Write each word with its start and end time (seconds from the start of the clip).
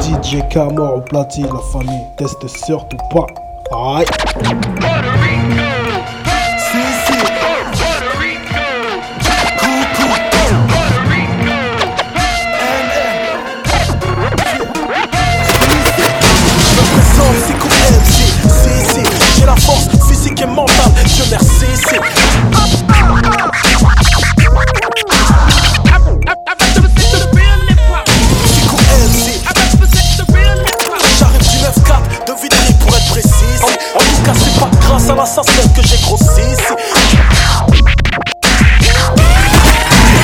DJ 0.00 0.48
Camor 0.48 0.96
au 0.96 1.00
platine, 1.00 1.46
la 1.46 1.60
famille, 1.72 2.04
teste 2.16 2.46
surtout 2.48 2.96
pas. 3.12 3.26
Aïe. 3.72 4.06
Que 35.74 35.86
j'ai 35.86 35.98
grossi. 36.02 36.24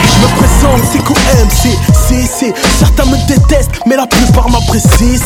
Je 0.05 0.19
me 0.22 0.28
présente, 0.36 0.80
c'est 0.92 1.05
cool 1.05 1.16
MC, 1.16 1.77
c'est, 2.09 2.27
c'est 2.27 2.55
Certains 2.78 3.05
me 3.06 3.16
détestent, 3.27 3.70
mais 3.86 3.96
la 3.96 4.06
plupart 4.06 4.48
m'apprécient 4.50 5.20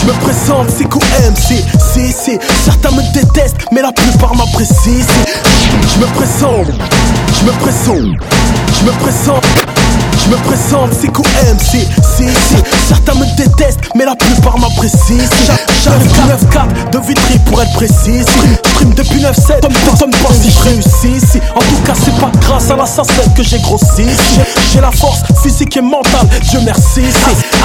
Je 0.00 0.06
me 0.06 0.12
présente, 0.20 0.68
c'est 0.76 0.84
cool 0.84 1.02
MC, 1.02 1.64
c'est, 1.94 2.12
c'est 2.12 2.38
Certains 2.64 2.90
me 2.92 3.02
détestent, 3.12 3.56
mais 3.72 3.82
la 3.82 3.92
plupart 3.92 4.34
m'apprécient 4.34 5.06
Je 5.94 5.98
me 6.00 6.06
présente, 6.14 6.66
je 7.38 7.44
me 7.44 7.52
présente, 7.52 8.16
je 8.78 8.84
me 8.84 8.92
présente 9.00 9.44
je 10.24 10.30
me 10.30 10.36
présente, 10.36 10.90
c'est 10.98 11.12
cool 11.12 11.26
MC, 11.26 11.86
la 14.52 14.88
c'est- 14.88 15.52
J'arrive 15.82 16.12
du 16.12 16.20
9-4 16.20 16.90
de 16.90 16.98
Vitry 16.98 17.38
pour 17.46 17.60
être 17.62 17.72
précis 17.72 18.22
stream 18.74 18.94
depuis 18.94 19.20
9-7, 19.20 19.60
Tom 19.60 19.72
Tom 19.98 20.10
pas 20.10 20.32
si 20.42 20.50
je 20.50 20.58
réussis. 20.60 21.26
Si. 21.26 21.38
En 21.54 21.60
tout 21.60 21.82
cas 21.84 21.92
c'est 21.94 22.16
pas 22.18 22.30
grâce 22.40 22.70
à 22.70 22.76
l'assassin 22.76 23.28
que 23.36 23.42
j'ai 23.42 23.58
grossi. 23.58 24.04
J'ai- 24.72 24.80
la 24.80 24.90
force 24.90 25.22
physique 25.42 25.76
et 25.76 25.80
mentale, 25.80 26.28
Dieu 26.50 26.60
merci. 26.64 27.02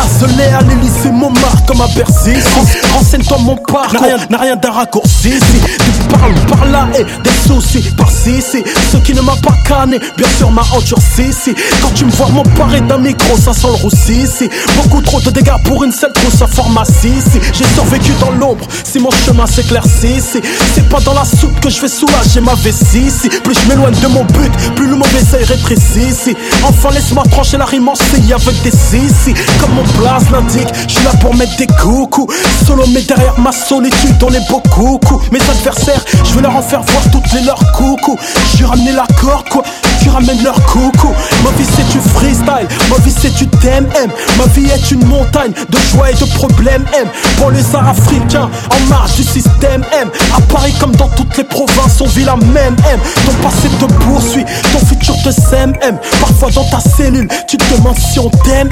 Azelé 0.03 0.45
à 0.45 0.61
l'Élysée, 0.61 1.11
Montmartre 1.11 1.68
Bercy 1.87 2.35
si. 2.35 2.87
Renseigne-toi 2.93 3.37
mon 3.39 3.55
parcours, 3.55 4.01
n'a 4.29 4.37
rien, 4.37 4.55
d'un 4.55 4.71
raccourci 4.71 5.31
si. 5.31 5.59
Tu 5.77 6.07
parles 6.09 6.33
par 6.47 6.65
là 6.65 6.87
et 6.97 7.03
des 7.03 7.47
soucis 7.47 7.89
par-ci 7.97 8.41
si. 8.41 8.63
Ce 8.91 8.97
qui 8.97 9.13
ne 9.13 9.21
m'a 9.21 9.35
pas 9.37 9.55
canné, 9.65 9.99
bien 10.17 10.27
sûr 10.37 10.51
m'a 10.51 10.63
endurci 10.73 11.31
si. 11.31 11.53
Quand 11.81 11.93
tu 11.95 12.05
me 12.05 12.11
vois 12.11 12.29
m'emparer 12.29 12.81
d'un 12.81 12.97
micro, 12.97 13.37
ça 13.37 13.53
sent 13.53 13.67
le 13.67 13.83
roussi 13.83 14.27
si. 14.27 14.49
Beaucoup 14.75 15.01
trop 15.01 15.21
de 15.21 15.29
dégâts 15.29 15.57
pour 15.63 15.83
une 15.83 15.91
seule 15.91 16.13
trousse 16.13 16.41
à 16.41 16.47
pharmacie 16.47 17.21
si. 17.31 17.39
J'ai 17.53 17.65
survécu 17.73 18.11
dans 18.19 18.31
l'ombre, 18.31 18.65
si 18.83 18.99
mon 18.99 19.11
chemin 19.11 19.45
s'éclaircit 19.47 20.21
si. 20.21 20.41
C'est 20.75 20.87
pas 20.89 20.99
dans 20.99 21.13
la 21.13 21.25
soupe 21.25 21.59
que 21.59 21.69
je 21.69 21.81
vais 21.81 21.87
soulager 21.87 22.41
ma 22.41 22.55
vessie 22.55 23.09
si. 23.09 23.29
Plus 23.29 23.55
je 23.55 23.69
m'éloigne 23.69 23.99
de 23.99 24.07
mon 24.07 24.23
but, 24.25 24.51
plus 24.75 24.87
le 24.87 24.95
mauvais 24.95 25.23
œil 25.33 25.43
rétrécit 25.45 26.13
si. 26.13 26.35
Enfin 26.63 26.89
laisse-moi 26.91 27.23
trancher 27.31 27.57
la 27.57 27.65
rime 27.65 27.87
en 27.87 27.93
avec 28.35 28.61
des 28.63 28.71
si 28.71 29.01
si. 29.23 29.33
Comme 29.59 29.73
mon 29.73 29.83
place 29.83 30.29
l'indique, 30.31 30.67
je 30.87 30.93
suis 30.93 31.03
là 31.03 31.11
pour 31.21 31.35
mettre 31.35 31.55
des 31.57 31.67
coucous. 31.81 32.27
Solo 32.65 32.83
mais 32.93 33.01
derrière 33.01 33.39
ma 33.39 33.51
solitude 33.51 34.15
on 34.23 34.33
est 34.33 34.47
beaucoup 34.49 34.97
coups. 34.99 35.31
Mes 35.31 35.41
adversaires, 35.41 36.03
je 36.23 36.33
vais 36.35 36.41
leur 36.41 36.55
en 36.55 36.61
faire 36.61 36.81
voir 36.81 37.03
toutes 37.11 37.31
les 37.33 37.41
leurs 37.41 37.71
coucous. 37.73 38.17
Je 38.57 38.65
ramené 38.65 38.91
l'accord 38.91 39.43
quoi, 39.49 39.63
tu 40.01 40.09
ramènes 40.09 40.43
leur 40.43 40.55
coucou. 40.65 41.13
Ma 42.45 42.97
vie 43.03 43.13
c'est 43.17 43.33
du 43.35 43.47
thème 43.47 43.87
M. 43.95 44.09
Ma 44.37 44.45
vie 44.53 44.69
est 44.69 44.91
une 44.91 45.05
montagne 45.05 45.51
de 45.51 45.77
joie 45.91 46.11
et 46.11 46.13
de 46.13 46.25
problèmes 46.35 46.85
M. 46.97 47.07
Pour 47.37 47.51
les 47.51 47.63
africains, 47.75 48.49
en 48.69 48.89
marge 48.89 49.15
du 49.15 49.23
système 49.23 49.83
M. 49.93 50.09
À 50.35 50.41
Paris 50.41 50.73
comme 50.79 50.95
dans 50.95 51.09
toutes 51.09 51.37
les 51.37 51.43
provinces, 51.43 52.01
on 52.01 52.07
vit 52.07 52.23
la 52.23 52.35
même 52.35 52.75
M. 52.91 52.99
Ton 53.25 53.33
passé 53.43 53.69
te 53.79 53.85
poursuit, 54.05 54.45
ton 54.71 54.85
futur 54.85 55.15
te 55.23 55.31
sème 55.31 55.73
M. 55.81 55.97
Parfois 56.19 56.49
dans 56.51 56.65
ta 56.65 56.79
cellule, 56.79 57.27
tu 57.47 57.57
te 57.57 57.75
demandes 57.75 57.97
si 57.97 58.19
on 58.19 58.29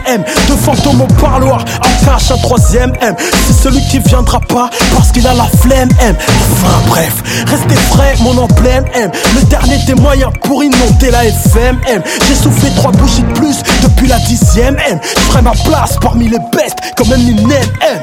M. 0.07 0.23
Devant 0.49 0.75
ton 0.75 0.93
mon 0.93 1.07
parloir, 1.07 1.63
en 1.81 2.05
cache 2.05 2.31
un 2.31 2.37
troisième 2.37 2.93
M. 3.01 3.15
C'est 3.47 3.69
celui 3.69 3.81
qui 3.87 3.99
viendra 3.99 4.39
pas 4.39 4.69
parce 4.95 5.11
qu'il 5.11 5.25
a 5.27 5.33
la 5.33 5.45
flemme 5.61 5.89
M. 6.01 6.15
Enfin 6.51 6.81
bref, 6.87 7.13
restez 7.47 7.75
frais, 7.91 8.15
mon 8.21 8.37
emblème 8.37 8.85
M. 8.93 9.11
Le 9.35 9.43
dernier 9.45 9.77
des 9.85 9.95
moyens 9.95 10.31
pour 10.43 10.63
inonder 10.63 11.11
la 11.11 11.25
FM 11.25 11.79
M. 11.87 12.01
J'ai 12.27 12.35
soufflé 12.35 12.69
trois 12.75 12.91
bougies 12.91 13.23
de 13.23 13.33
plus 13.33 13.56
depuis 13.83 14.07
la 14.07 14.19
dixième 14.19 14.77
M. 14.77 14.99
Je 15.03 15.19
ferai 15.21 15.41
ma 15.41 15.51
place 15.51 15.97
parmi 16.01 16.27
les 16.29 16.39
bestes 16.51 16.77
comme 16.95 17.11
Eminem 17.13 17.51
M. 17.81 18.01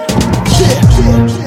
Yeah. 0.60 1.44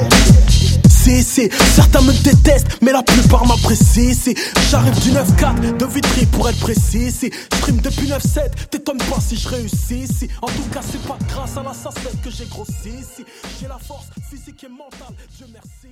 C'est, 0.88 1.22
c'est, 1.22 1.50
certains 1.74 2.02
me 2.02 2.12
détestent, 2.12 2.82
mais 2.82 2.92
la 2.92 3.02
plupart 3.02 3.46
m'apprécient. 3.46 4.34
J'arrive 4.70 5.00
du 5.00 5.10
9-4 5.10 5.76
de 5.78 5.86
Vitry 5.86 6.26
pour 6.26 6.48
être 6.48 6.58
précis. 6.58 7.10
Stream 7.10 7.78
depuis 7.78 8.08
9-7, 8.08 8.68
t'étonnes 8.70 8.98
pas 8.98 9.20
si 9.20 9.36
je 9.36 9.48
réussis. 9.48 10.06
Si, 10.06 10.28
en 10.42 10.48
tout 10.48 10.68
cas, 10.72 10.80
c'est 10.82 11.02
pas 11.06 11.16
grâce 11.28 11.56
à 11.56 11.62
l'assassin 11.62 12.10
que 12.22 12.30
j'ai 12.30 12.46
grossi. 12.46 12.92
Si, 13.16 13.24
j'ai 13.60 13.68
la 13.68 13.78
force 13.78 14.06
physique 14.28 14.64
et 14.64 14.68
mentale, 14.68 15.14
Dieu 15.36 15.46
merci. 15.52 15.88